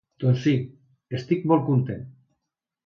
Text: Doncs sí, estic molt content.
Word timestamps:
Doncs 0.23 0.39
sí, 0.45 0.53
estic 1.21 1.47
molt 1.53 1.67
content. 1.71 2.05